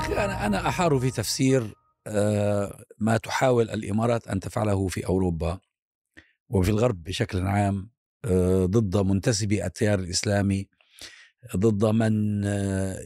[0.00, 1.74] أخي أنا أنا أحار في تفسير
[2.06, 5.60] آه، ما تحاول الإمارات أن تفعله في أوروبا
[6.48, 7.90] وفي الغرب بشكل عام
[8.24, 10.68] آه، ضد منتسبي التيار الإسلامي
[11.56, 12.98] ضد من آه،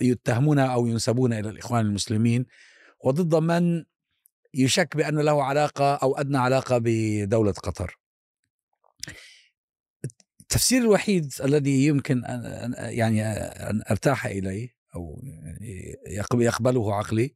[0.00, 2.46] يتهمون أو ينسبون إلى الإخوان المسلمين
[3.04, 3.84] وضد من
[4.54, 7.98] يشك بأن له علاقة أو أدنى علاقة بدولة قطر.
[10.40, 15.96] التفسير الوحيد الذي يمكن أن يعني أن أرتاح إليه أو يعني
[16.34, 17.34] يقبله عقلي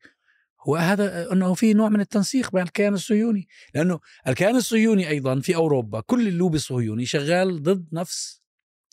[0.69, 5.55] هو هذا أنه في نوع من التنسيق بين الكيان الصهيوني لأنه الكيان الصهيوني أيضا في
[5.57, 8.43] أوروبا كل اللوبي الصهيوني شغال ضد نفس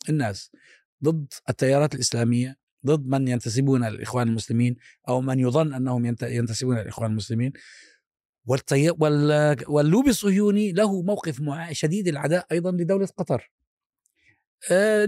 [0.08, 0.50] الناس
[1.04, 4.76] ضد التيارات الإسلامية ضد من ينتسبون للإخوان المسلمين
[5.08, 7.52] أو من يظن أنهم ينتسبون للإخوان المسلمين.
[9.68, 11.42] واللوبي الصهيوني له موقف.
[11.72, 13.50] شديد العداء أيضا لدولة قطر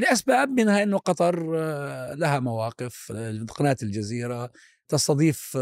[0.00, 3.12] لأسباب منها أنه قطر آه، لها مواقف.
[3.16, 4.52] آه، قناة الجزيرة
[4.88, 5.56] تستضيف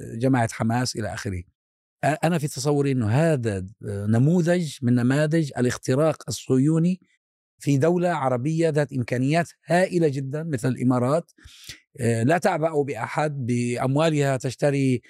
[0.00, 1.42] جماعة حماس إلى آخره.
[2.04, 7.00] أنا في تصوري أنه هذا نموذج من نماذج الاختراق الصهيوني
[7.58, 11.32] في دولة عربية ذات إمكانيات هائلة جدا مثل الإمارات.
[12.00, 15.00] لا تعبأ بأحد بأموالها تشتري آه،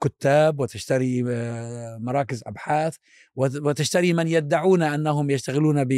[0.00, 2.96] كتاب وتشتري آه، مراكز أبحاث
[3.36, 5.92] وتشتري من يدعون أنهم يشتغلون ب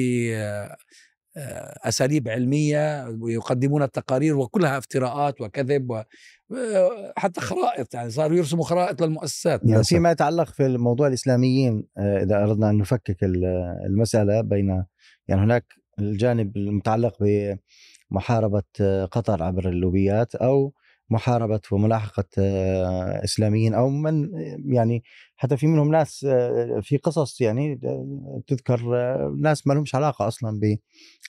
[1.36, 6.04] آه، علمية ويقدمون التقارير وكلها افتراءات وكذب
[6.50, 12.70] وحتى خرائط يعني صاروا يرسموا خرائط للمؤسسات يعني فيما يتعلق في الموضوع الإسلاميين إذا أردنا
[12.70, 13.16] أن نفكك
[13.86, 14.84] المسألة بين
[15.28, 15.64] يعني هناك
[15.98, 18.62] الجانب المتعلق بمحاربة
[19.10, 20.72] قطر عبر اللوبيات أو
[21.10, 24.30] محاربة وملاحقة آه، إسلاميين أو من
[24.74, 25.02] يعني
[25.36, 28.80] حتى في منهم ناس آه، في قصص يعني آه، تذكر
[29.36, 30.60] ناس ما لهمش علاقة أصلا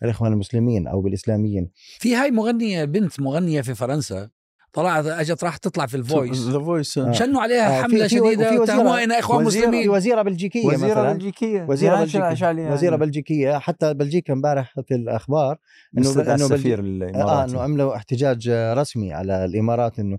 [0.01, 1.69] بالإخوان المسلمين أو بالإسلاميين.
[1.99, 4.29] في هاي مغنية بنت مغنية في فرنسا
[4.73, 9.19] طلعت أجت راح تطلع في الفويس ذا فويس شنوا عليها آه حملة شديدة واتهموها انها
[9.19, 9.89] إخوان وزيرة مسلمين.
[9.89, 11.13] وزيرة بلجيكية وزيرة مثلا.
[11.13, 11.65] بلجيكية.
[11.69, 12.45] وزيرة بلجيكية.
[12.45, 12.73] يعني.
[12.73, 13.57] وزيرة بلجيكية.
[13.57, 15.57] حتى بلجيكا امبارح في الأخبار
[15.97, 17.21] إنه إنه السفير الإماراتي.
[17.21, 20.17] آه إنه عملوا احتجاج رسمي على الإمارات إنه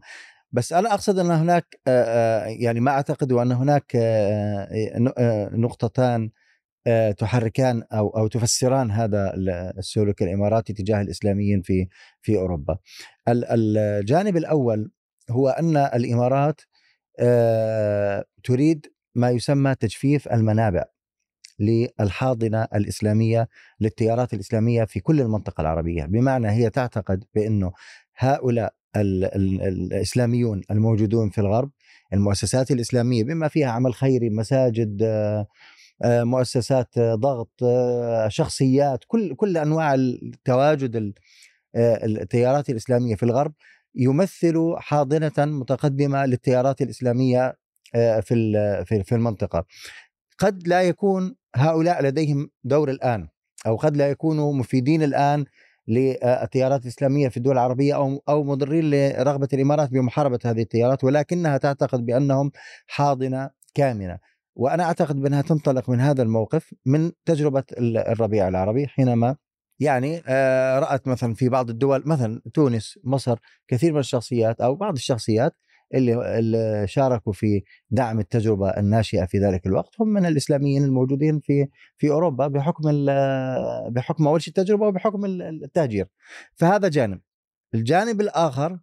[0.53, 1.81] بس أنا أقصد إن هناك
[2.61, 3.97] يعني ما أعتقد ان هناك
[5.53, 6.31] نقطتان
[7.19, 9.34] تحركان أو أو تفسران هذا
[9.78, 11.88] السلوك الإماراتي تجاه الإسلاميين في
[12.22, 12.78] في أوروبا.
[13.28, 14.91] الجانب الأول
[15.31, 16.60] هو أن الإمارات
[18.44, 20.84] تريد ما يسمى تجفيف المنابع
[21.59, 23.49] للحاضنة الإسلامية
[23.81, 27.72] للتيارات الإسلامية في كل المنطقة العربية، بمعنى هي تعتقد بأنه
[28.16, 31.70] هؤلاء الإسلاميون الموجودون في الغرب
[32.12, 35.47] المؤسسات الإسلامية بما فيها عمل خيري مساجد آه،
[36.05, 41.15] مؤسسات ضغط آه، شخصيات كل كل أنواع التواجد
[41.75, 43.53] آه، التيارات الإسلامية في الغرب
[43.95, 47.57] يمثل حاضنة متقدمة للتيارات الإسلامية
[48.23, 49.65] في في المنطقة.
[50.39, 53.29] قد لا يكون هؤلاء لديهم دور الآن
[53.67, 55.45] أو قد لا يكونوا مفيدين الآن
[55.89, 62.07] للتيارات الإسلامية في الدول العربية أو أو مضرين لرغبة الإمارات بمحاربة هذه التيارات ولكنها تعتقد
[62.07, 62.53] بأنهم
[62.87, 64.19] حاضنة كامنة
[64.55, 69.37] وأنا أعتقد بأنها تنطلق من هذا الموقف من تجربة الربيع العربي حينما
[69.81, 74.95] يعني آه، رأت مثلا في بعض الدول مثلا تونس مصر كثير من الشخصيات أو بعض
[74.95, 75.57] الشخصيات
[75.95, 81.69] اللي, اللي شاركوا في دعم التجربة الناشئة في ذلك الوقت هم من الإسلاميين الموجودين في
[81.97, 83.07] في أوروبا بحكم
[83.89, 86.07] بحكم أول شيء التجربة وبحكم التهجير.
[86.55, 87.21] فهذا جانب.
[87.75, 88.79] الجانب الآخر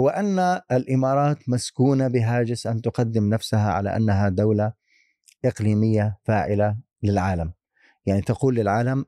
[0.00, 0.38] هو أن
[0.72, 4.72] الإمارات مسكونة بهاجس أن تقدم نفسها على أنها دولة
[5.44, 7.52] إقليمية فاعلة للعالم.
[8.06, 9.04] يعني تقول للعالم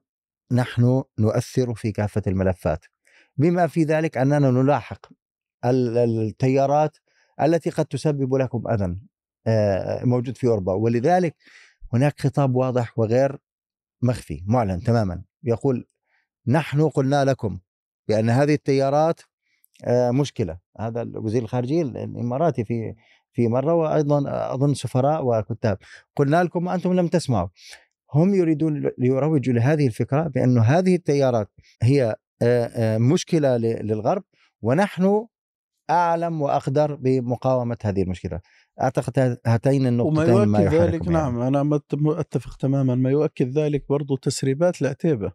[0.53, 2.84] نحن نؤثر في كافة الملفات.
[3.37, 5.06] بما في ذلك أننا نلاحق
[5.65, 6.97] التيارات
[7.41, 8.97] التي قد تسبب لكم أذى
[9.47, 10.72] آه، موجود في أوروبا.
[10.72, 11.37] ولذلك
[11.92, 13.38] هناك خطاب واضح وغير
[14.03, 15.22] مخفي معلن تماما.
[15.42, 15.87] يقول
[16.47, 17.59] نحن قلنا لكم
[18.09, 19.21] بأن هذه التيارات
[19.84, 20.59] آه، مشكلة.
[20.80, 22.95] هذا وزير الخارجية الإماراتي في
[23.33, 24.23] في مرة وأيضا
[24.55, 25.79] أظن سفراء وكتاب.
[26.17, 27.49] قلنا لكم وأنتم لم تسمعوا.
[28.15, 31.51] هم يريدون ليروجوا لهذه الفكرة بأن هذه التيارات
[31.83, 32.17] هي
[32.99, 34.23] مشكلة للغرب
[34.63, 35.27] ونحن
[35.91, 38.41] أعلم وأقدر بمقاومة هذه المشكلة.
[38.83, 42.95] أعتقد هاتين النقطتين وما يؤكد ما ذلك نعم أنا اتفق تماما.
[42.95, 45.33] ما يؤكد ذلك برضو تسريبات العتيبه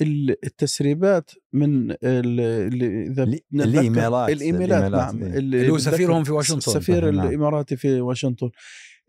[0.00, 3.22] التسريبات من إذا
[3.54, 7.26] الإيميلات الإيميلات نعم اللي هو سفيرهم في واشنطن السفير نعم.
[7.26, 8.50] الإماراتي في واشنطن.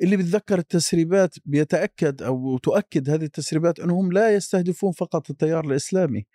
[0.01, 6.25] اللي بتذكر التسريبات بيتأكد أو تؤكد هذه التسريبات إنهم لا يستهدفون فقط التيار الإسلامي.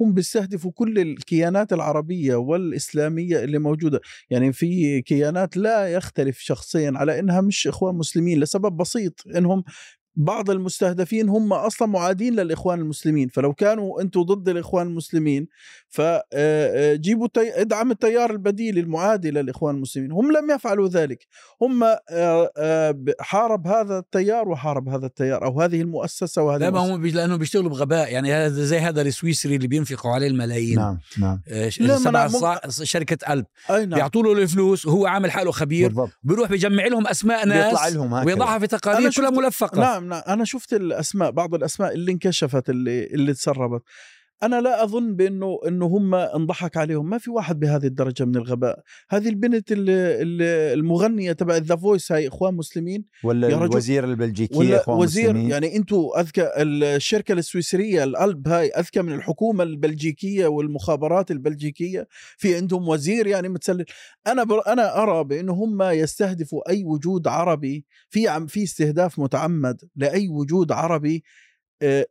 [0.00, 4.00] هم بيستهدفوا كل الكيانات العربية والإسلامية اللي موجودة.
[4.30, 9.64] يعني في كيانات لا يختلف شخصيا على إنها مش إخوان مسلمين لسبب بسيط إنهم
[10.16, 15.48] بعض المستهدفين هم أصلا معادين للإخوان المسلمين فلو كانوا أنتم ضد الإخوان المسلمين
[15.88, 17.60] فجيبوا تي...
[17.60, 20.12] ادعم التيار البديل المعادي للإخوان المسلمين.
[20.12, 21.26] هم لم يفعلوا ذلك.
[21.62, 21.84] هم
[23.20, 27.70] حارب هذا التيار وحارب هذا التيار أو هذه المؤسسة وهذه لا ما هم لأنه بيشتغلوا
[27.70, 28.12] بغباء.
[28.12, 30.76] يعني هذا زي هذا السويسري اللي بينفقوا عليه الملايين.
[30.76, 31.40] نعم نعم.
[31.96, 32.70] سبع مم...
[32.70, 33.98] شركة قلب أي نعم.
[33.98, 35.88] بيعطوا له الفلوس وهو عامل حاله خبير.
[35.88, 36.10] بالضبط.
[36.22, 38.32] بيروح بيجمع لهم أسماء ناس بيطلع لهم هكذا.
[38.32, 39.80] ويضعها في تقارير كلها ملفقة.
[39.80, 43.82] نعم نعم أنا شفت الأسماء بعض الأسماء اللي انكشفت اللي اللي تسربت.
[44.42, 47.10] أنا لا أظن بأنه أنه هم انضحك عليهم.
[47.10, 48.82] ما في واحد بهذه الدرجة من الغباء.
[49.10, 53.04] هذه البنت اللي اللي المغنية تبع ذا فويس هاي إخوان مسلمين.
[53.24, 55.50] ولا يا الوزير البلجيكي ولا إخوان وزير مسلمين.
[55.50, 62.08] يعني أنتم أذكى الشركة السويسرية القلب هاي أذكى من الحكومة البلجيكية والمخابرات البلجيكية.
[62.36, 63.84] في عندهم وزير يعني متسلل.
[64.26, 69.80] أنا بر أنا أرى بأنه هم يستهدفوا أي وجود عربي في عم في استهداف متعمد
[69.96, 71.22] لأي وجود عربي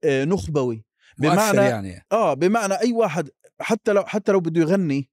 [0.06, 0.91] نخبوي.
[1.30, 3.30] بمعنى يعني آه بمعنى أي واحد
[3.62, 5.10] حتى لو حتى لو بده يغني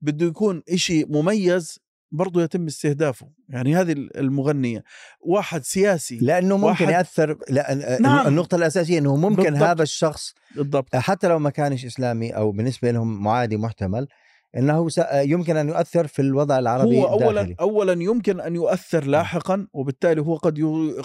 [0.00, 1.78] بده يكون إشي مميز
[2.14, 4.84] برضه يتم استهدافه يعني هذه المغنية
[5.20, 8.26] واحد سياسي لأنه ممكن واحد- يأثر لا نعم.
[8.26, 9.62] النقطة الأساسية إنه ممكن بالضبط.
[9.62, 14.08] هذا الشخص بالضبط حتى لو ما كانش إسلامي أو بالنسبة لهم معادي محتمل
[14.56, 17.56] إنه يمكن أن يؤثر في الوضع العربي هو اولا الداخلي.
[17.60, 20.60] اولا يمكن أن يؤثر لاحقا وبالتالي هو قد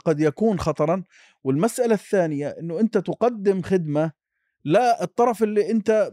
[0.05, 1.03] قد يكون خطرا
[1.44, 4.11] والمسألة الثانية إنه أنت تقدم خدمة
[4.67, 6.11] لا الطرف اللي أنت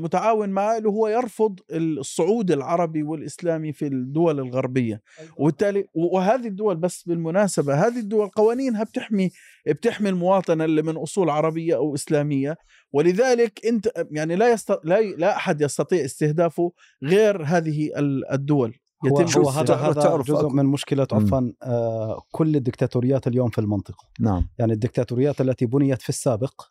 [0.00, 5.00] متعاون معه اللي هو يرفض الصعود العربي والإسلامي في الدول الغربية.
[5.36, 9.30] وبالتالي وهذه الدول بس بالمناسبة هذه الدول قوانينها بتحمي
[9.66, 12.56] بتحمي المواطن اللي من أصول عربية أو إسلامية.
[12.92, 14.78] ولذلك أنت يعني لا يست...
[14.84, 16.72] لا لا أحد يستطيع استهدافه
[17.04, 18.76] غير هذه ال- الدول.
[19.04, 21.06] يتم هو هذا هذا تعرف جزء من مشكلة.
[21.12, 24.04] عفوا آه كل الدكتاتوريات اليوم في المنطقة.
[24.20, 24.48] نعم.
[24.58, 26.62] يعني الدكتاتوريات التي بنيت في السابق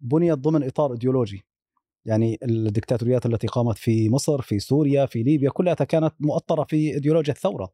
[0.00, 1.44] بنيت ضمن إطار إيديولوجي.
[2.04, 7.32] يعني الدكتاتوريات التي قامت في مصر في سوريا في ليبيا كلها كانت مؤطرة في إيديولوجيا
[7.32, 7.72] الثورة.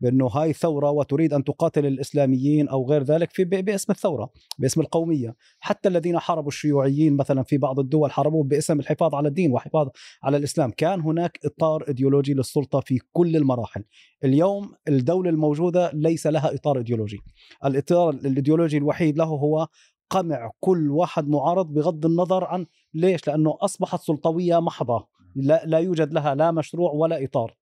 [0.00, 5.34] بأنه هاي ثوره وتريد أن تقاتل الإسلاميين أو غير ذلك في باسم الثورة باسم القومية.
[5.58, 9.88] حتى الذين حاربوا الشيوعيين مثلا في بعض الدول حاربوه باسم الحفاظ على الدين والحفاظ
[10.22, 10.70] على الإسلام.
[10.70, 13.84] كان هناك إطار إيديولوجي للسلطة في كل المراحل.
[14.24, 17.18] اليوم الدولة الموجودة ليس لها إطار إيديولوجي.
[17.64, 19.68] الإطار الإيديولوجي الوحيد له هو
[20.10, 25.06] قمع كل واحد معارض بغض النظر عن ليش لأنه أصبحت سلطوية محضة.
[25.36, 27.56] لا, لا يوجد لها لا مشروع ولا إطار.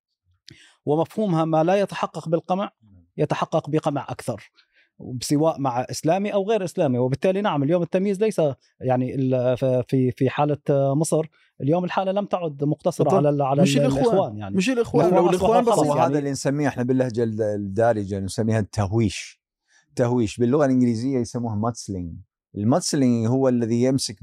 [0.87, 2.71] ومفهومها ما لا يتحقق بالقمع
[3.17, 4.51] يتحقق بقمع أكثر
[5.21, 6.99] سواء مع إسلامي أو غير إسلامي.
[6.99, 8.41] وبالتالي نعم اليوم التمييز ليس
[8.81, 9.17] يعني
[9.89, 10.59] في في حالة
[10.95, 11.27] مصر.
[11.61, 13.15] اليوم الحالة لم تعد مقتصرة.
[13.17, 14.05] على ال- على مش ال- الإخوان.
[14.05, 14.57] الإخوان يعني.
[14.57, 15.07] مش الإخوان.
[15.07, 15.79] الإخوان لو الإخوان بسيط.
[15.79, 19.43] وهذا يعني- اللي نسميه إحنا باللهجة الد- الدارجة نسميها التهويش.
[19.97, 20.39] تهويش.
[20.39, 22.15] باللغة الإنجليزية يسموها mudslinging.
[22.57, 24.17] ال mudslinging هو الذي يمسك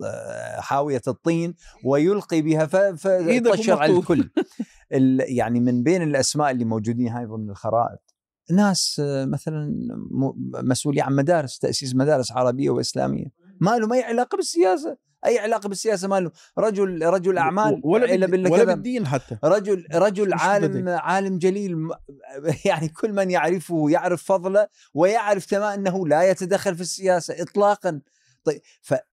[0.00, 1.54] بحاويه الطين
[1.84, 3.96] ويلقي بها ف- إيدك فيطشر على.
[3.98, 4.30] الكل.
[4.92, 8.14] ال- يعني من بين الأسماء اللي موجودين هاي ضمن الخرائط.
[8.50, 9.74] ناس آه، مثلا
[10.62, 13.26] مسؤولين عن مدارس تأسيس مدارس عربية وإسلامية.
[13.62, 18.26] ما له ما أي علاقة بالسياسة؟ أي علاقة بالسياسة ما له رجل رجل أعمال ولا
[18.26, 18.64] بالله ولا.
[18.74, 19.38] بالدين حتى.
[19.44, 20.88] رجل رجل عالم.
[20.88, 21.76] عالم جليل
[22.68, 28.00] يعني كل من يعرفه يعرف فضله ويعرف تماما أنه لا يتدخل في السياسة اطلاقا.
[28.44, 28.60] طيب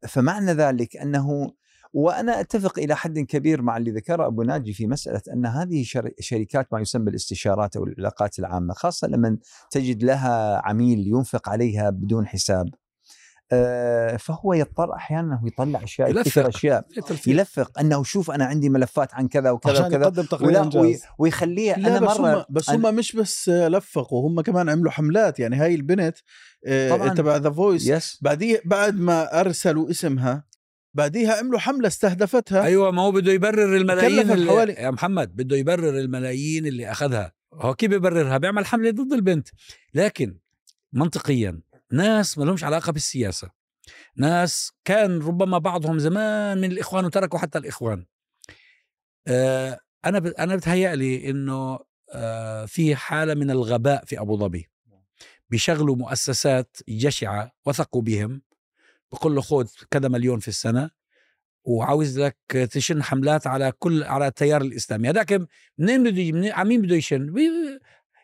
[0.08, 1.52] فمعنى ذلك أنه
[1.94, 6.12] وأنا أتفق إلى حد كبير مع اللي ذكره أبو ناجي في مسألة أن هذه شر-
[6.20, 9.38] شركات ما يسمى الاستشارات أو العلاقات العامة خاصة لما
[9.72, 12.70] تجد لها عميل ينفق عليها بدون حساب.
[14.20, 16.46] فهو يضطر أحيانا أنه يطلع أشياء يلفق.
[16.48, 17.34] أشياء تلفيق.
[17.34, 21.76] يلفق أنه شوف أنا عندي ملفات عن كذا وكذا عشان وكذا يقدم تقرير ولا ويخليه
[21.76, 25.40] لا أنا بس مرة هم بس أنا- هم مش بس لفقوا هم كمان عملوا حملات.
[25.40, 26.18] يعني هاي البنت
[26.68, 27.14] آه، طبعاً.
[27.14, 30.44] تبع The Voice يس بعديه بعد ما أرسلوا اسمها
[30.94, 32.64] بعديها عملوا حملة استهدفتها.
[32.64, 37.32] أيوه ما هو بده يبرر الملايين اللي حوالي- يا محمد بده يبرر الملايين اللي أخذها.
[37.54, 39.48] هو كيف بيبررها؟ بيعمل حملة ضد البنت.
[39.94, 40.38] لكن
[40.94, 41.60] منطقيا
[41.92, 43.50] ناس ما لهمش علاقة بالسياسة.
[44.16, 48.06] ناس كان ربما بعضهم زمان من الإخوان وتركوا حتى الإخوان.
[49.28, 50.26] آه أنا ب...
[50.26, 51.80] أنا بتهيألي إنه
[52.14, 54.70] آه في حالة من الغباء في أبو ظبي.
[55.50, 58.42] بيشغلوا مؤسسات جشعة وثقوا بهم.
[59.12, 60.90] بقول له خذ كذا مليون في السنة
[61.64, 62.38] وعاوز لك
[62.72, 65.10] تشن حملات على كل على التيار الإسلامي.
[65.10, 65.42] هذاك
[65.78, 67.34] منين بده على مين بده يشن؟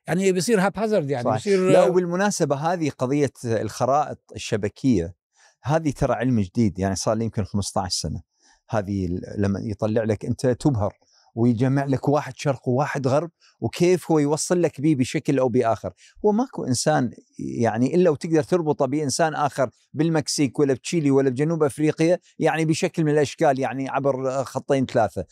[0.07, 1.35] يعني بيصير هاب هازارد يعني صحيح.
[1.35, 5.15] بيصير لا وبالمناسبة هذه قضية الخرائط الشبكية
[5.63, 8.21] هذه ترى علم جديد يعني صار لي يمكن 15 سنة.
[8.69, 10.93] هذه لما يطلع لك أنت تبهر
[11.35, 15.93] ويجمع لك واحد شرق وواحد غرب وكيف هو يوصل لك به بشكل أو بآخر.
[16.25, 22.19] هو ماكو إنسان يعني إلا وتقدر تربطه بإنسان آخر بالمكسيك ولا بتشيلي ولا بجنوب أفريقيا
[22.39, 25.25] يعني بشكل من الأشكال يعني عبر خطين ثلاثة.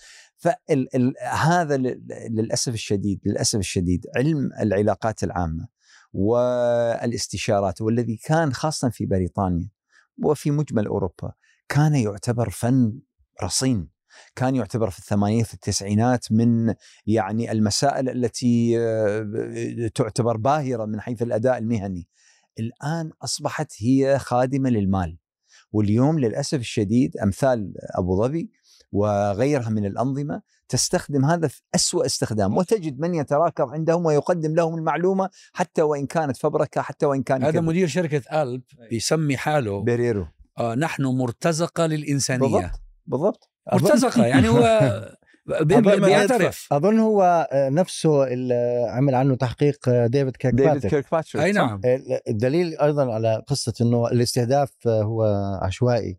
[0.43, 1.77] فهذا
[2.29, 5.67] للأسف الشديد للأسف الشديد علم العلاقات العامة
[6.13, 9.69] والاستشارات والذي كان خاصة في بريطانيا
[10.23, 11.33] وفي مجمل أوروبا
[11.69, 12.99] كان يعتبر فن
[13.43, 13.89] رصين.
[14.35, 16.73] كان يعتبر في الثمانينات في التسعينات من
[17.05, 22.07] يعني المسائل التي آه، تعتبر باهرة من حيث الأداء المهني.
[22.59, 25.17] الآن أصبحت هي خادمة للمال.
[25.71, 28.51] واليوم للأسف الشديد أمثال أبو ظبي
[28.93, 35.29] وغيرها من الأنظمة تستخدم هذا في أسوأ استخدام وتجد من يتراكض عندهم ويقدم لهم المعلومة
[35.53, 37.63] حتى وإن كانت فبركة حتى وإن كان هذا كذب.
[37.63, 40.27] مدير شركة الب بيسمي حاله بيريرو.
[40.57, 42.47] آه نحن مرتزقة للإنسانية.
[42.47, 43.49] بالضبط بالضبط.
[43.73, 44.89] مرتزقة يعني هو
[46.05, 46.67] بيعترف.
[46.71, 51.51] أظن هو آه، نفسه اللي عمل عنه تحقيق آه، ديفيد ديفيد كيركباتريك كيرك باتريك اي
[51.51, 51.81] نعم
[52.27, 55.23] الدليل أيضا على قصة إنه الاستهداف هو
[55.61, 56.17] عشوائي.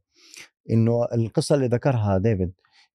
[0.70, 2.52] إنه القصة اللي ذكرها ديفيد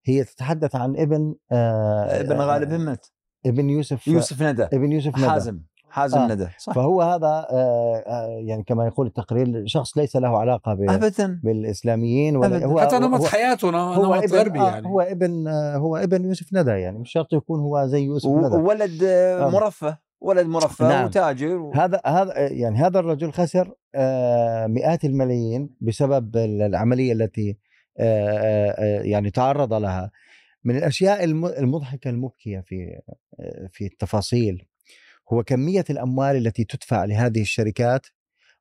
[0.10, 3.12] هي تتحدث عن ابن آه ابن غالب همت
[3.46, 5.30] ابن يوسف يوسف ندى ابن يوسف ندى.
[5.30, 6.28] حازم حازم آه.
[6.28, 11.40] ندى صح فهو هذا آه آه يعني كما يقول التقرير شخص ليس له علاقة ابدا
[11.44, 12.66] بالإسلاميين ولا أبداً.
[12.66, 16.54] هو حتى نمط حياته هو نمط غربي آه يعني هو ابن آه هو ابن يوسف
[16.54, 19.50] ندى يعني مش شرط يكون هو زي يوسف ندى وولد آه، آه.
[19.50, 21.06] مرفه ولد مرفه نعم.
[21.06, 21.72] وتاجر و...
[21.74, 27.69] هذا هذا يعني هذا الرجل خسر آه، مئات الملايين بسبب العملية التي آه، آه، آه،
[29.04, 30.12] يعني تعرض لها.
[30.64, 33.00] من الأشياء الم- المضحكة المبكية في
[33.40, 34.66] آه، في التفاصيل
[35.34, 38.06] هو كمية الأموال التي تدفع لهذه الشركات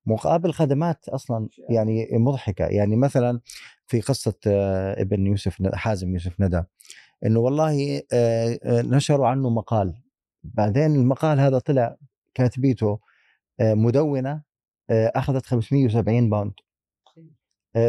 [0.07, 2.65] مقابل خدمات أصلا يعني مضحكة.
[2.65, 3.41] يعني مثلا
[3.87, 6.63] في قصة آه، ابن يوسف حازم يوسف ندى
[7.27, 9.95] إنه والله آه، آه، نشروا عنه مقال.
[10.45, 11.97] بعدين المقال هذا طلع
[12.35, 12.99] كاتبيته
[13.61, 14.43] آه، مدونة
[14.91, 16.53] آه، أخذت 570 pound.
[16.53, 16.68] آه،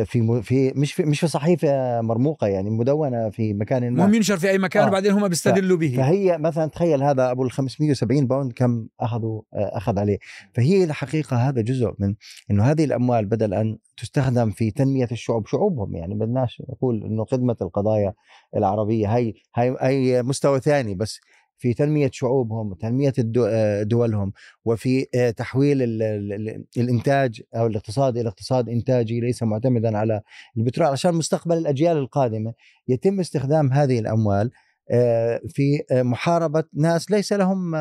[0.06, 3.88] في م- في مش في مش في صحيفة مرموقة يعني مدونة في مكان ما.
[3.88, 4.88] المهم ينشر في أي مكان آه.
[4.88, 5.98] وبعدين هم بيستدلوا به.
[5.98, 10.18] فهي مثلا تخيل هذا أبو ال 570 pound كم أخذوا آه، أخذ عليه.
[10.54, 12.16] فهي الحقيقة هذا جزء من
[12.52, 17.56] إنه هذه الأموال بدل أن تستخدم في تنمية الشعوب شعوبهم يعني بدناش نقول إنه خدمة
[17.62, 18.14] القضايا
[18.56, 21.20] العربية هي هي هي مستوى ثاني بس
[21.60, 24.34] في تنمية شعوبهم وتنميه الدو- آه، دولهم
[24.66, 30.22] وفي آه، تحويل ال- ال- ال- الإنتاج أو الاقتصاد إلى اقتصاد إنتاجي ليس معتمدا على
[30.58, 32.54] البترول عشان مستقبل الأجيال القادمة.
[32.88, 34.52] يتم استخدام هذه الأموال
[34.92, 37.76] آه، في محاربة ناس ليس لهم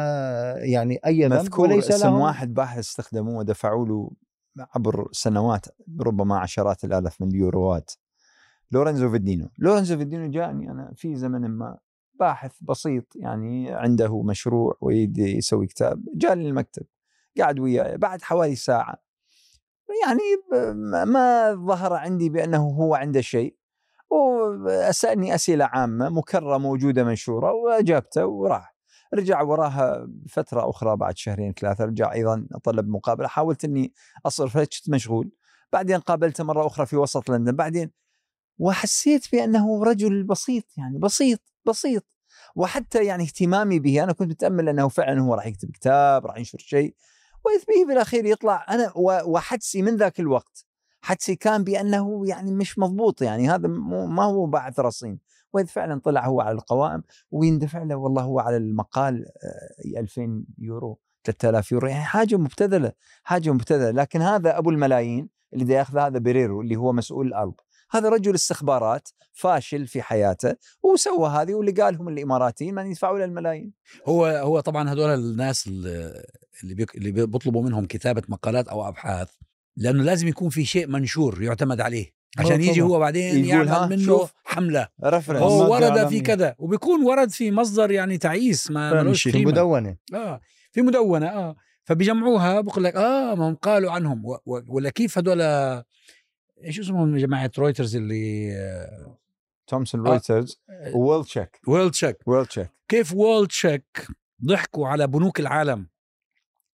[0.57, 4.11] يعني أي ذنب وليس اسم لهم واحد باحث استخدموه ودفعوا له
[4.75, 5.67] عبر سنوات
[6.01, 7.91] ربما عشرات الآلاف من اليوروات.
[8.71, 9.49] لورنزو فيدينو.
[9.59, 11.79] لورنزو فيدينو جاءني أنا في زمن ما
[12.21, 16.87] باحث بسيط يعني عنده مشروع ويريد يسوي كتاب جاني المكتب
[17.39, 19.03] قاعد وياي بعد حوالي ساعة.
[20.05, 20.61] يعني
[21.05, 23.57] ما ظهر عندي بأنه هو عنده شيء
[24.11, 28.75] وسالني أسئلة عامة مكررة موجودة منشورة وأجابته وراح.
[29.15, 33.93] رجع وراها فتره أخرى بعد شهرين ثلاثة رجع أيضا طلب مقابلة حاولت إني
[34.27, 35.31] أصرف كنت مشغول.
[35.73, 37.91] بعدين قابلته مرة أخرى في وسط لندن بعدين
[38.59, 41.41] وحسيت بأنه رجل بسيط يعني بسيط.
[41.69, 42.05] بسيط.
[42.57, 46.59] وحتى يعني اهتمامي به أنا كنت متأمل أنه فعلا هو راح يكتب كتاب راح ينشر
[46.59, 46.95] شيء.
[47.45, 48.93] وإذ به بالأخير يطلع أنا
[49.27, 50.67] وحدسي من ذاك الوقت
[51.01, 55.19] حدسي كان بأنه يعني مش مضبوط يعني هذا ما هو باعث رصين.
[55.53, 59.27] وإذ فعلا طلع هو على القوائم ويندفع له والله هو على المقال
[59.97, 63.91] آه، 2000 يورو 3000 يورو يعني حاجة مبتذلة حاجة مبتذلة.
[63.91, 67.55] لكن هذا أبو الملايين اللي ياخذ هذا بريرو اللي هو مسؤول الأرض
[67.91, 73.73] هذا رجل استخبارات فاشل في حياته وسوى هذه واللي قالهم الإماراتيين من يدفعوا له الملايين
[74.07, 76.23] هو هو طبعا هذول الناس اللي
[76.63, 79.29] اللي بيك- اللي بيطلبوا منهم كتابة مقالات أو أبحاث
[79.77, 82.81] لأنه لازم يكون في شيء منشور يعتمد عليه عشان يجي.
[82.81, 84.33] هو بعدين يعمل منه شوف.
[84.45, 86.21] حملة reference هو ورد في.
[86.21, 89.33] كذا وبيكون ورد في مصدر يعني تعيس ما ملوش شيء.
[89.33, 90.41] قيمة مدونة آه
[90.73, 95.39] في مدونة آه فبيجمعوها بقول لك آه ما هم قالوا عنهم ولا كيف هذول
[96.65, 99.19] إيش اسمهم جماعة رويترز اللي آه،
[99.67, 100.11] تومسون آه.
[100.11, 100.61] رويترز
[100.95, 104.07] و World-Check و World-Check World-Check كيف World-Check
[104.45, 105.87] ضحكوا على بنوك العالم؟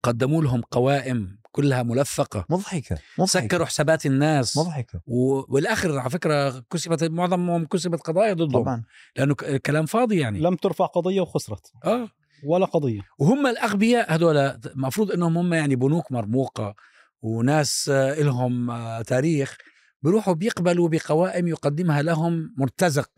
[0.02, 2.44] قدموا لهم قوائم كلها ملفقة.
[2.50, 3.40] مضحكة مضحكة.
[3.46, 4.56] سكروا حسابات الناس.
[4.58, 5.00] مضحكة.
[5.06, 8.62] و- والآخر على فكرة كسبت معظمهم كسبت قضايا ضدهم.
[8.62, 8.82] طبعا.
[9.16, 10.40] لأنه ك- كلام فاضي يعني.
[10.40, 11.72] لم ترفع قضية وخسرت.
[11.84, 12.08] آه.
[12.46, 13.00] ولا قضية.
[13.18, 16.74] وهم الأغبياء هذول المفروض إنهم هم يعني بنوك مرموقة
[17.22, 19.58] وناس آه، لهم آه، تاريخ.
[20.02, 23.11] بيروحوا بيقبلوا بقوائم يقدمها لهم مرتزق.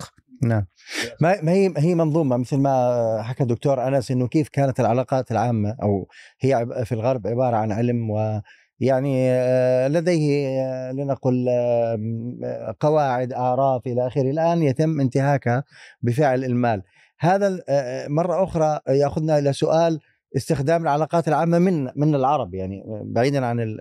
[0.42, 0.66] نعم.
[1.20, 6.08] ما هي هي منظومة مثل ما حكى الدكتور أنس إنه كيف كانت العلاقات العامة أو
[6.40, 8.40] هي في الغرب عبارة عن علم و
[8.80, 11.48] يعني آه، لديه آه، لنقل
[12.80, 14.30] قواعد اعراف إلى آخره.
[14.30, 15.64] الآن يتم انتهاكها
[16.02, 16.82] بفعل المال.
[17.18, 20.00] هذا آه، مرة أخرى يأخذنا إلى سؤال
[20.36, 23.76] استخدام العلاقات العامة من من العرب يعني بعيدا عن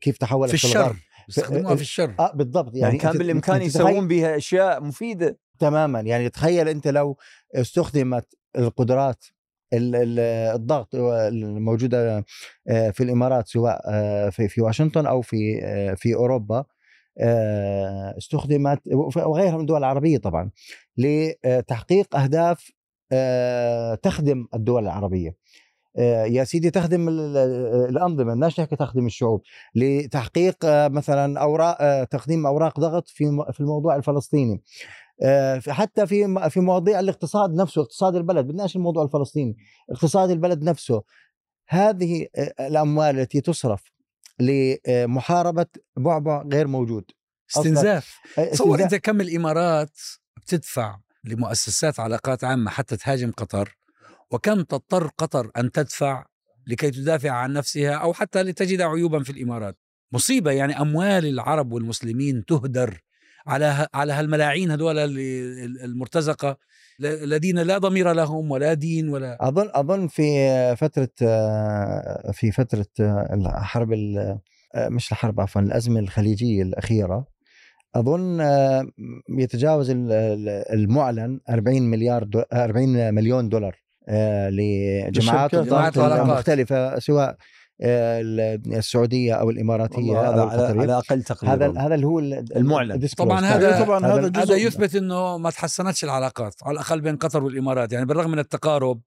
[0.00, 0.96] كيف تحولت في الغرب.
[1.28, 2.14] الشر بيستخدموها في الشر.
[2.20, 2.74] آه بالضبط.
[2.74, 5.38] يعني, يعني كان بالإمكان يسوون بها أشياء مفيدة.
[5.58, 6.00] تماما.
[6.00, 7.16] يعني تخيل أنت لو
[7.54, 9.24] استخدمت القدرات
[9.72, 10.18] ال- ال-
[10.54, 12.24] الضغط الموجودة
[12.68, 16.64] آه، في الإمارات سواء آه، في في واشنطن أو في آه، في أوروبا
[18.18, 18.80] استخدمت
[19.16, 20.50] وغيرها من الدول العربية طبعا
[20.96, 22.70] لتحقيق أهداف
[24.02, 25.36] تخدم الدول العربية.
[26.26, 29.42] يا سيدي تخدم ال- ال- الأنظمة بدناش نحكي تخدم الشعوب؟
[29.74, 34.62] لتحقيق آه، مثلا أوراق آه، تقديم أوراق ضغط في في الموضوع الفلسطيني.
[35.22, 39.56] آه، حتى في في مواضيع الاقتصاد نفسه اقتصاد البلد بدناش الموضوع الفلسطيني
[39.90, 41.02] اقتصاد البلد نفسه.
[41.68, 43.92] هذه آه، الأموال التي تصرف
[44.40, 47.04] لمحاربة بعبع غير موجود.
[47.50, 48.14] استنزاف.
[48.38, 49.98] آه، تصور أنت كم الإمارات
[50.36, 53.76] بتدفع لمؤسسات علاقات عامة حتى تهاجم قطر؟
[54.32, 56.24] وكم تضطر قطر أن تدفع
[56.66, 59.78] لكي تدافع عن نفسها أو حتى لتجد عيوبا في الإمارات؟
[60.12, 63.00] مصيبة يعني أموال العرب والمسلمين تهدر
[63.46, 65.84] على على هالملاعين هذول ل-
[67.06, 70.22] الذين لا ضمير لهم ولا دين ولا أظن أظن في
[70.76, 74.38] فترة آه، في فترة آه، الحرب ال-
[74.76, 77.26] مش الحرب عفوا الأزمة الخليجية الأخيرة
[77.94, 78.40] أظن
[79.38, 83.76] يتجاوز ال- ال- المعلن 40 مليار دو 40 مليون دولار.
[84.08, 85.54] لجماعات للشركات.
[85.54, 86.20] الضغط جماعات العلاقات.
[86.28, 87.36] المختلفة سواء
[87.80, 88.20] آه،
[88.66, 91.80] السعودية أو الإماراتية هذا على, القطرية على أقل تقرير هذا.
[91.80, 93.06] هذا اللي هو ال- المعلن.
[93.18, 97.44] طبعاً هذا- طبعاً هذا جزء- هذا يثبت إنه ما تحسنتش العلاقات على الأقل بين قطر
[97.44, 99.00] والإمارات يعني بالرغم من التقارب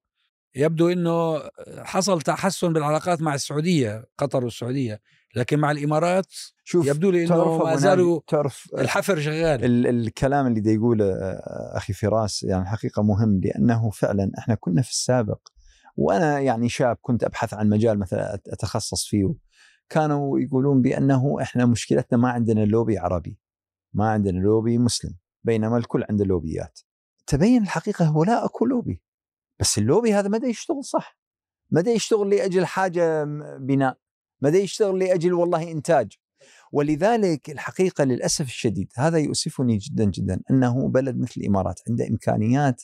[0.55, 1.41] يبدو إنه
[1.77, 4.99] حصل تحسن بالعلاقات مع السعودية قطر والسعودية
[5.35, 6.25] لكن مع الإمارات
[6.63, 9.65] شوف يبدو لي إنه ما زالوا تعرف الحفر شغال.
[9.65, 14.81] ال- الكلام اللي دا يقوله آه، أخي فراس يعني حقيقة مهم لأنه فعلا إحنا كنا
[14.81, 15.39] في السابق
[15.97, 19.33] وأنا يعني شاب كنت أبحث عن مجال مثلا أتخصص فيه
[19.89, 23.39] كانوا يقولون بأنه إحنا مشكلتنا ما عندنا لوبي عربي
[23.93, 26.79] ما عندنا لوبي مسلم بينما الكل عنده لوبيات.
[27.27, 29.01] تبين الحقيقة هو لا أكو لوبي
[29.59, 31.17] بس اللوبي هذا ما يشتغل صح
[31.71, 33.23] ما يشتغل لأجل حاجة
[33.59, 33.97] بناء.
[34.41, 36.13] ما يشتغل لأجل والله إنتاج
[36.71, 42.83] ولذلك الحقيقة للأسف الشديد هذا يؤسفني جدا جدا أنه بلد مثل الإمارات عنده إمكانيات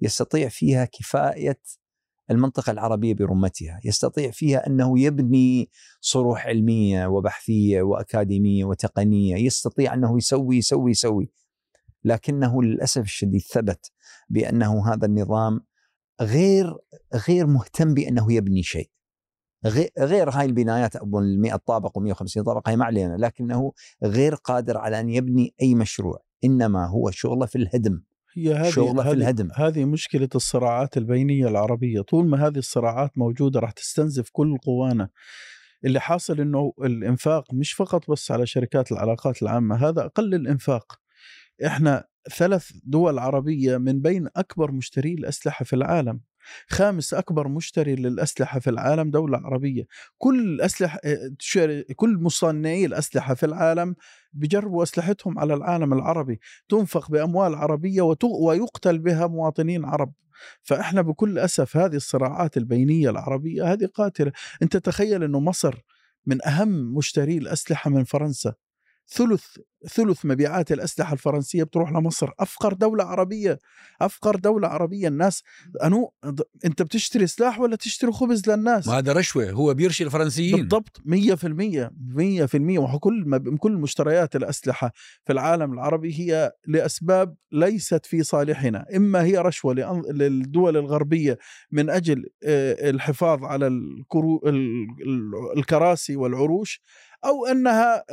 [0.00, 1.60] يستطيع فيها كفاية
[2.30, 10.56] المنطقة العربية برمتها، يستطيع فيها أنه يبني صروح علمية وبحثية وأكاديمية وتقنية، يستطيع أنه يسوي
[10.56, 11.30] يسوي يسوي.
[12.04, 13.92] لكنه للأسف الشديد ثبت
[14.28, 15.60] بأنه هذا النظام
[16.20, 16.76] غير
[17.28, 18.90] غير مهتم بأنه يبني شيء.
[19.98, 23.72] غير, هاي البنايات أبو ال 100 طابق و150 طابق هاي ما علينا لكنه
[24.04, 28.02] غير قادر على أن يبني أي مشروع إنما هو شغله في الهدم.
[28.34, 29.48] هي هذه شغله في هذه- الهدم.
[29.54, 35.08] هذه مشكلة الصراعات البينية العربية طول ما هذه الصراعات موجودة راح تستنزف كل قوانا.
[35.84, 41.00] اللي حاصل إنه الإنفاق مش فقط بس على شركات العلاقات العامة هذا أقل الإنفاق.
[41.66, 42.04] إحنا
[42.36, 46.20] ثلاث دول عربية من بين أكبر مشتري الأسلحة في العالم.
[46.68, 49.86] خامس أكبر مشتري للأسلحة في العالم دولة عربية.
[50.18, 50.98] كل الاسلحه
[51.38, 53.94] شر- كل مصنعي الأسلحة في العالم
[54.32, 56.40] بيجربوا أسلحتهم على العالم العربي.
[56.68, 60.12] تنفق بأموال عربية وت- ويقتل بها مواطنين عرب.
[60.62, 64.32] فإحنا بكل أسف هذه الصراعات البينية العربية هذه قاتلة.
[64.62, 65.74] أنت تخيل إنه مصر
[66.26, 68.54] من أهم مشتري الأسلحة من فرنسا.
[69.08, 69.44] ثلث
[69.88, 72.30] ثلث مبيعات الأسلحة الفرنسية بتروح لمصر.
[72.40, 73.58] أفقر دولة عربية
[74.00, 75.08] أفقر دولة عربية.
[75.08, 75.42] الناس
[75.84, 76.12] أنو
[76.64, 80.56] أنت بتشتري سلاح ولا تشتري خبز للناس؟ ما هذا رشوة هو بيرشي الفرنسيين.
[80.56, 84.92] بالضبط 100% 100% وكل ما كل مشتريات الأسلحة
[85.24, 89.74] في العالم العربي هي لأسباب ليست في صالحنا، إما هي رشوة
[90.10, 91.38] للدول الغربية
[91.70, 93.70] من أجل الحفاظ على
[95.56, 96.82] الكراسي والعروش
[97.24, 98.04] أو أنها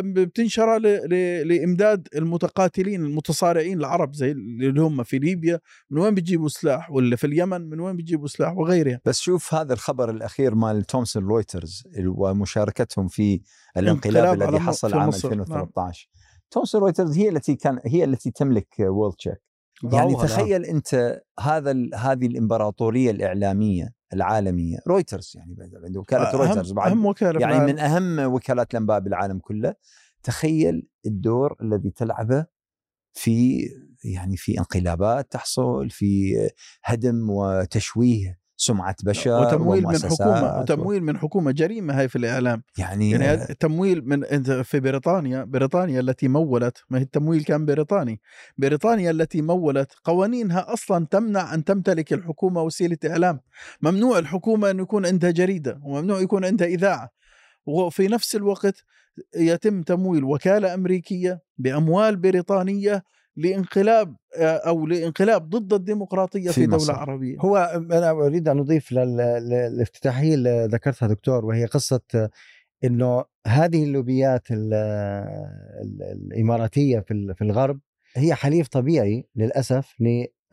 [0.00, 6.48] بتنشر ل- ل- لإمداد المتقاتلين المتصارعين العرب زي اللي هم في ليبيا من وين بيجيبوا
[6.48, 9.00] سلاح؟ ولا في اليمن؟ من وين بيجيبوا سلاح؟ وغيرها.
[9.04, 13.32] بس شوف هذا الخبر الأخير مال تومسون رويترز ومشاركتهم في
[13.76, 15.40] انقلاب الانقلاب الذي حصل عام مصر، نعم.
[15.40, 16.08] 2013
[16.50, 19.45] تومسون رويترز هي التي كان هي التي تملك World-Check
[19.82, 20.26] يعني الآن.
[20.26, 27.40] تخيل أنت هذا هذه الإمبراطورية الإعلامية العالمية رويترز يعني عنده وكالة رويترز بعد أهم وكالة
[27.40, 27.74] يعني بالعالم.
[27.74, 29.74] من أهم وكالات الأنباء بالعالم كله
[30.22, 32.46] تخيل الدور الذي تلعبه
[33.12, 33.68] في
[34.04, 36.34] يعني في انقلابات تحصل في
[36.84, 42.62] هدم وتشويه سمعة بشر وتمويل من حكومه وتمويل من حكومة جريمة هاي في الإعلام.
[42.78, 44.22] يعني, يعني تمويل من
[44.62, 48.20] في بريطانيا بريطانيا التي مولت ما هي التمويل كان بريطاني.
[48.58, 53.40] بريطانيا التي مولت قوانينها أصلا تمنع أن تمتلك الحكومة وسيلة إعلام.
[53.82, 57.10] ممنوع الحكومة أن يكون عندها جريدة وممنوع يكون عندها إذاعة.
[57.66, 58.84] وفي نفس الوقت
[59.36, 63.02] يتم تمويل وكالة أمريكية بأموال بريطانية
[63.36, 66.92] لانقلاب أو لانقلاب ضد الديمقراطية في في, دولة مصر.
[66.94, 67.56] عربية هو
[67.92, 72.00] أنا أريد أن أضيف لل- لل- للافتتاحيه اللي ذكرتها دكتور وهي قصة
[72.84, 74.74] إنه هذه اللوبيات ال-
[75.82, 77.80] ال- الإماراتية في في الغرب
[78.16, 79.94] هي حليف طبيعي للأسف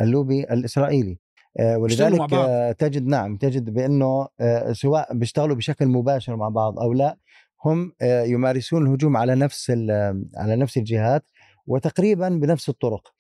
[0.02, 1.18] للوبي الإسرائيلي
[1.60, 2.50] آه، ولذلك مع بعض.
[2.50, 7.18] آه، تجد نعم تجد بأنه آه، سواء بيشتغلوا بشكل مباشر مع بعض أو لا
[7.66, 11.24] هم آه، يمارسون الهجوم على نفس ال- على نفس الجهات
[11.68, 13.14] وتقريبا بنفس الطرق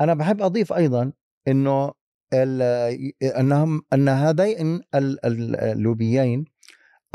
[0.00, 1.12] أنا بحب أضيف أيضا
[1.48, 1.92] إنه
[2.34, 6.44] ال- أنهم أن هذين ال- ال- اللوبيين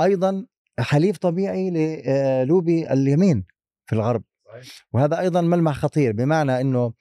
[0.02, 0.46] أيضا
[0.80, 3.44] حليف طبيعي للوبي اليمين
[3.86, 4.24] في الغرب
[4.94, 6.94] وهذا أيضا ملمح خطير بمعنى إنه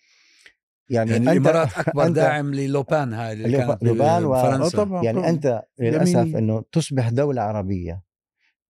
[0.90, 4.76] يعني, يعني أنت- الامارات أكبر أنت- داعم للوبان هاي اللي كانت لوبان و- آه بفرنسا
[4.76, 5.30] طبعا يعني طبعاً.
[5.30, 6.16] أنت للأسف.
[6.36, 8.02] إنه تصبح دولة عربية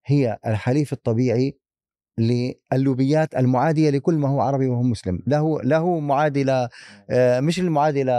[0.07, 1.59] هي الحليف الطبيعي
[2.19, 5.19] للوبيات المعادية لكل ما هو عربي وهو مسلم.
[5.27, 6.69] له له معادلة
[7.11, 8.13] آه، مش المعادلة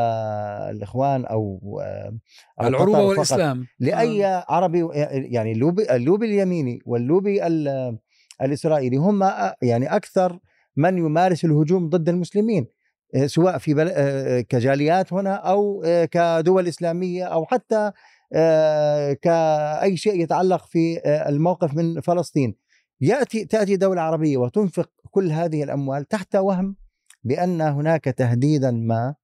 [0.69, 2.17] الإخوان أو آه،
[2.61, 3.17] أو العروبه قطر فقط.
[3.17, 3.65] والإسلام.
[3.79, 4.87] لأي عربي
[5.31, 7.97] يعني اللوبي اللوبي اليميني واللوبي ال-
[8.41, 9.23] الإسرائيلي هم
[9.61, 10.39] يعني أكثر
[10.77, 12.67] من يمارس الهجوم ضد المسلمين
[13.15, 13.91] آه، سواء في بل...
[13.93, 17.91] آه، كجاليات هنا أو آه، كدول إسلامية أو حتى
[18.33, 22.55] آه، كأي شيء يتعلق في آه، الموقف من فلسطين.
[23.01, 26.75] يأتي تأتي دولة عربية وتنفق كل هذه الأموال تحت وهم
[27.23, 29.15] بأن هناك تهديدا ما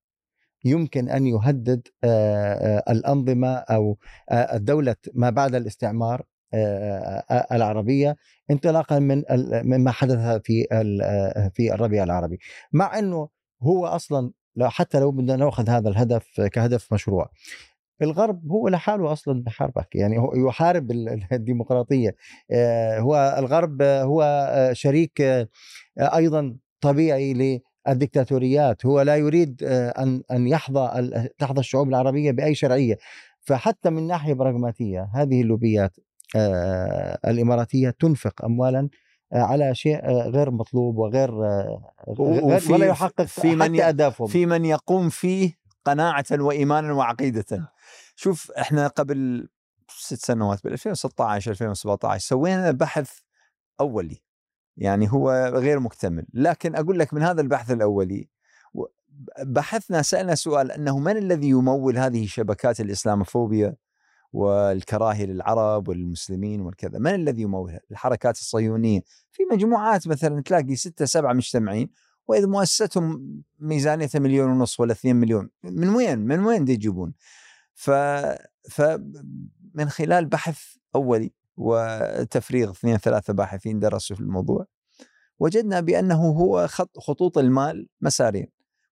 [0.66, 3.98] يمكن أن يهدد آه، آه، الأنظمة أو
[4.30, 6.26] آه، الدولة ما بعد الاستعمار
[7.52, 8.16] العربية
[8.52, 9.24] انطلاقا من
[9.64, 10.68] مما حدث في
[11.54, 12.40] في الربيع العربي.
[12.74, 13.30] مع إنه
[13.62, 14.32] هو أصلا
[14.62, 17.30] حتى لو بدنا نأخذ هذا الهدف كهدف مشروع.
[18.02, 22.16] الغرب هو لحاله أصلا بحاربك يعني هو يحارب ال- ال- الديمقراطية.
[22.52, 25.48] آه، هو الغرب هو آه، شريك آه،
[26.00, 32.98] أيضا طبيعي للدكتاتوريات هو لا يريد ان أن يحظى تحظى الشعوب العربية بأي شرعية.
[33.42, 35.96] فحتى من ناحية براغماتية هذه اللوبيات
[37.28, 38.90] الإماراتية تنفق اموالا
[39.34, 41.32] على شيء غير مطلوب وغير
[42.20, 44.28] غير ولا يحقق في من حتى ي- أهدافهم.
[44.28, 47.70] في من يقوم فيه قناعة وايمانا وعقيده.
[48.16, 49.50] شوف إحنا قبل
[49.98, 53.12] ست سنوات بال 2016 2017 سوينا بحث
[53.80, 54.22] أولي
[54.78, 56.26] يعني هو غير مكتمل.
[56.34, 58.30] لكن أقول لك من هذا البحث الأولي
[59.44, 63.76] بحثنا سألنا سؤال أنه من الذي يمول هذه شبكات الإسلاموفوبيا
[64.34, 69.02] والكراهية للعرب والمسلمين والكذا؟ من الذي يمولها؟ الحركات الصهيونية.
[69.32, 71.90] في مجموعات مثلا تلاقي ستة سبعة مجتمعين
[72.28, 77.14] وإذا مؤسستهم ميزانيتها مليون ونص ولا 2 مليون من وين؟ من وين دي يجيبون؟
[77.74, 77.92] ف
[78.70, 80.60] فمن خلال بحث
[80.96, 84.66] أولي وتفريغ اثنين ثلاثة باحثين درسوا في الموضوع
[85.40, 88.48] وجدنا بأنه هو خط خطوط المال مسارين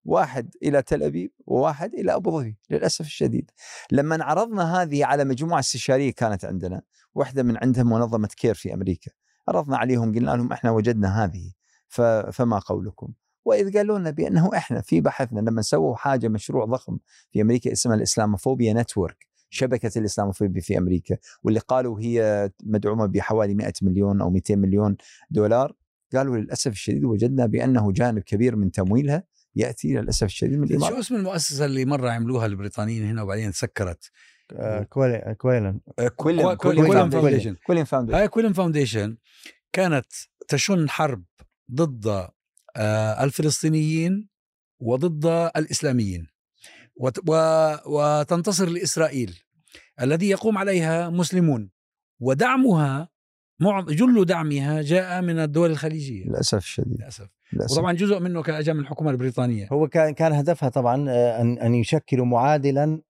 [0.06, 3.52] واحد إلى تل أبيب وواحد إلى أبو ظبي للأسف الشديد.
[3.92, 6.82] لما عرضنا هذه على مجموعة استشارية كانت عندنا
[7.16, 9.12] واحدة من عندهم منظمة كير في أمريكا
[9.48, 11.52] عرضنا عليهم قلنا لهم إحنا وجدنا هذه
[12.32, 13.14] فما قولكم؟
[13.50, 16.98] وإذ قالوا لنا بأنه إحنا في بحثنا لما سووا حاجة مشروع ضخم
[17.32, 23.56] في أمريكا اسمها ال Islamophobia Network شبكة الإسلاموفوبيا في أمريكا واللي قالوا هي مدعومة بحوالي
[23.56, 24.98] 100 مليون أو 200 مليون
[25.30, 25.74] دولار
[26.16, 29.24] قالوا للأسف الشديد وجدنا بأنه جانب كبير من تمويلها
[29.56, 34.12] يأتي للأسف الشديد من شو الامارات اسم المؤسسة اللي مرة عملوها البريطانيين هنا وبعدين تسكرت
[34.52, 35.80] آه، Quil- Quilliam.
[36.00, 37.56] Quilliam- Quilliam Quilliam Foundation.
[37.66, 38.18] Quilliam Foundation.
[38.18, 39.18] هاي Quilliam Foundation
[39.74, 40.06] كانت
[40.48, 41.24] تشن حرب
[41.72, 42.32] ضد آه،
[43.24, 44.30] الفلسطينيين
[44.80, 45.26] وضد
[45.58, 46.28] الإسلاميين.
[47.86, 49.40] وتنتصر لإسرائيل
[50.02, 51.72] الذي يقوم عليها مسلمون.
[52.20, 53.10] ودعمها
[53.90, 56.26] جل دعمها جاء من الدول الخليجية.
[56.26, 57.00] للأسف الشديد.
[57.00, 57.28] للأسف.
[57.54, 57.78] للأسف.
[57.78, 59.68] وطبعا جزء منه كان اجى من الحكومة البريطانية.
[59.72, 63.02] هو كان كان هدفها طبعا آه، ان أن يشكلوا معادلا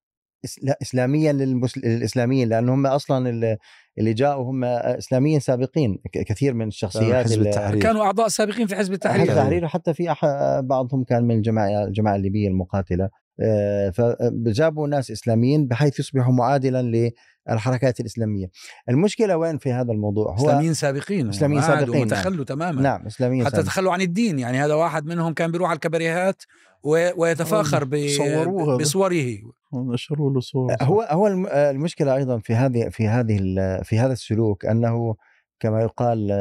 [0.81, 1.81] اسلاميا للمسل...
[1.81, 3.57] للإسلاميين لأن هم أصلا
[3.99, 7.81] اللي- جاءوا هم إسلاميين سابقين كثير من الشخصيات حزب اللي- التحرير.
[7.81, 10.25] كانوا أعضاء سابقين في حزب حزب التحرير التحرير وحتى في أح...
[10.59, 13.09] بعضهم كان من الجماعه الجماعة الليبية المقاتلة
[13.41, 17.11] آه، فجابوا ناس إسلاميين بحيث يصبحوا معادلا
[17.49, 18.47] للحركات الإسلامية.
[18.89, 23.41] المشكلة وين في هذا الموضوع؟ هو إسلاميين سابقين إسلاميين وعادوا سابقين، وتخلوا تماما نعم إسلاميين
[23.45, 23.69] حتى سابقين.
[23.71, 26.43] تخلوا عن الدين يعني هذا واحد منهم كان بيروح على الكباريهات
[26.83, 28.77] و- ويتفاخر ب- صوروه هذا.
[28.77, 29.37] بصوره
[29.73, 33.37] نشروا له صور؟ هو هو الم- المشكلة أيضا في هذه في هذه
[33.83, 35.15] في هذا السلوك أنه
[35.59, 36.31] كما يقال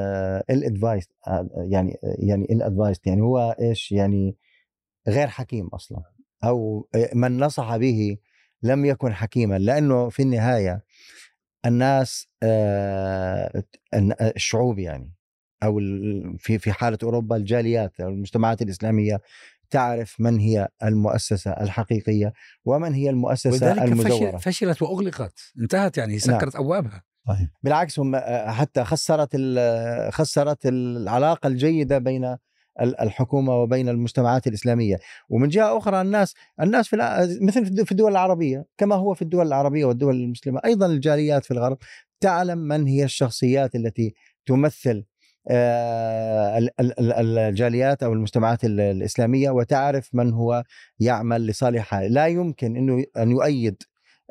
[0.50, 1.08] الادفايس
[1.70, 4.36] يعني يعني الادفايس يعني هو إيش؟ يعني
[5.08, 6.02] غير حكيم أصلا
[6.44, 8.16] أو آه، من نصح به
[8.62, 10.84] لم يكن حكيما لأنه في النهاية
[11.66, 13.62] الناس آه،
[13.94, 15.14] الن- الشعوب يعني
[15.62, 15.80] أو
[16.38, 19.20] في في حالة أوروبا الجاليات أو المجتمعات الإسلامية
[19.70, 22.32] تعرف من هي المؤسسة الحقيقية
[22.64, 25.38] ومن هي المزوره فشل فشلت وأغلقت.
[25.60, 27.02] انتهت يعني سكرت أبوابها.
[27.28, 29.36] صحيح بالعكس هم آه، حتى خسرت
[30.12, 32.24] خسرت العلاقة الجيدة بين
[32.80, 34.98] ال- الحكومة وبين المجتمعات الإسلامية.
[35.28, 36.96] ومن جهة أخرى الناس الناس في
[37.40, 40.60] مثل في الد- في الدول العربية كما هو في الدول العربية والدول المسلمة.
[40.64, 41.78] أيضا الجاليات في الغرب
[42.20, 44.14] تعلم من هي الشخصيات التي
[44.46, 45.04] تمثل
[46.98, 50.64] الجاليات أو المجتمعات ال- الإسلامية وتعرف من هو
[51.00, 53.82] يعمل لصالحها لا يمكن إنه أن يؤيد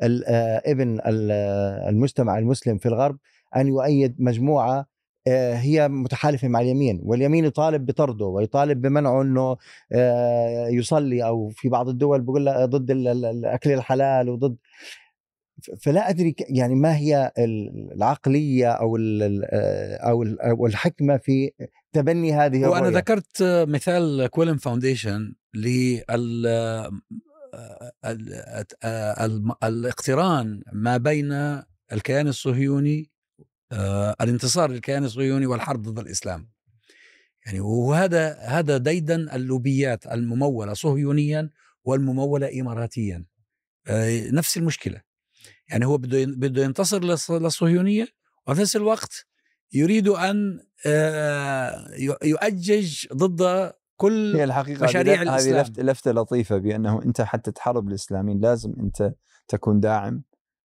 [0.02, 3.18] آه، ابن آه، المجتمع المسلم في الغرب
[3.56, 4.86] أن يؤيد مجموعة
[5.28, 9.56] آه، هي متحالفة مع اليمين واليمين يطالب بطرده ويطالب بمنعه إنه
[9.92, 14.56] آه، يصلي أو في بعض الدول بقول ضد ال- ال- الأكل الحلال وضد
[15.80, 21.50] فلا أدري يعني ما هي ال- العقلية أو ال- آه، أو ال- أو الحكمة في
[21.92, 22.96] تبني هذه وأنا الرؤية.
[22.98, 26.90] ذكرت مثال Quilliam Foundation لل ال-
[28.04, 31.32] ال- الاقتران ما بين
[31.92, 33.10] الكيان الصهيوني
[33.72, 36.50] آه، الانتصار للكيان الصهيوني والحرب ضد الإسلام.
[37.46, 41.50] يعني وهذا هذا ديدن اللوبيات الممولة صهيونيا
[41.84, 43.24] والممولة اماراتيا.
[43.88, 45.00] آه، نفس المشكلة.
[45.70, 48.06] يعني هو بده بده ينتصر للص- للصهيونيه
[48.46, 49.26] وفي نفس الوقت
[49.72, 51.88] يريد أن آه،
[52.22, 55.60] يؤجج ضد كل هي الحقيقة مشاريع هذه- هذه الإسلام.
[55.60, 59.12] لفت لفتة لطيفة بأنه أنت حتى تحارب الإسلاميين لازم أنت
[59.48, 60.22] تكون داعم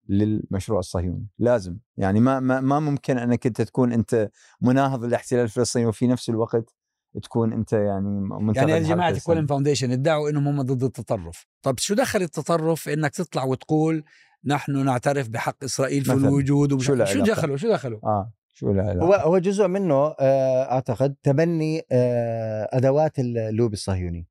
[0.10, 4.30] للمشروع الصهيوني لازم يعني ما ما, ما ممكن أنك أنت تكون أنت
[4.62, 6.76] مناهض للاحتلال الفلسطيني وفي نفس الوقت
[7.24, 9.20] تكون أنت يعني يعني جماعة.
[9.26, 14.04] Quilliam Foundation ادعوا إنهم هم ضد التطرف طب شو دخل التطرف إنك تطلع وتقول
[14.46, 16.12] نحن نعترف بحق إسرائيل في.
[16.14, 20.72] الوجود ومش شو شو؟ دخلوا شو دخلوا آه شو العلاقة؟ هو هو جزء منه آه،
[20.72, 24.28] أعتقد تبني آه، أدوات اللوبي الصهيوني.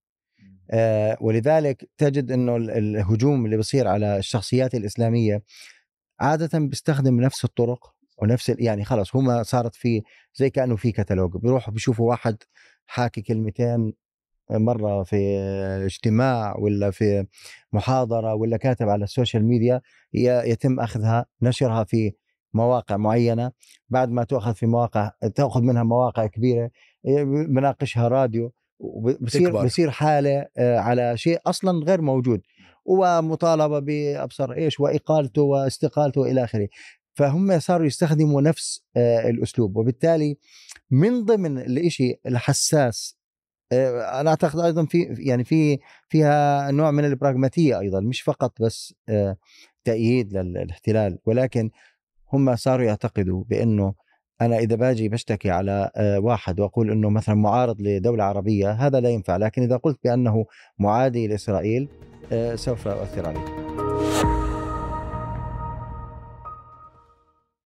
[0.71, 5.43] آه، ولذلك تجد إنه ال- الهجوم اللي بيصير على الشخصيات الإسلامية
[6.21, 10.03] عادة بيستخدم نفس الطرق ونفس يعني خلص هما صارت في
[10.35, 12.37] زي كأنه في كتالوج بيروحوا بيشوفوا واحد
[12.87, 13.93] حاكي كلمتين
[14.53, 15.39] مرة في
[15.85, 17.27] اجتماع ولا في
[17.73, 19.81] محاضرة ولا كاتب على السوشيال ميديا
[20.45, 22.13] يتم أخذها نشرها في
[22.55, 23.53] مواقع معينة.
[23.89, 26.71] بعد ما تؤخذ في مواقع تأخذ منها مواقع كبيرة
[27.49, 28.53] بناقشها راديو
[29.33, 29.65] تكبر.
[29.65, 32.41] بصير حالة آه، على شيء أصلا غير موجود.
[32.85, 36.69] ومطالبة بأبصر إيش وإقالته واستقالته إلى آخره.
[37.15, 39.77] فهم صاروا يستخدموا نفس آه، الأسلوب.
[39.77, 40.39] وبالتالي
[40.91, 43.22] من ضمن الشيء الحساس
[44.21, 49.37] أنا أعتقد أيضا في يعني في فيها نوع من البراغماتية أيضا مش فقط بس آه،
[49.85, 51.71] تأييد للاحتلال ولكن
[52.33, 53.95] هم صاروا يعتقدوا بأنه
[54.41, 59.09] أنا إذا باجي بشتكي على آه، واحد وأقول إنه مثلا معارض لدولة عربية هذا لا
[59.09, 60.47] ينفع لكن إذا قلت بأنه
[60.79, 61.89] معادي لإسرائيل
[62.33, 63.72] آه، سوف أؤثر عليه.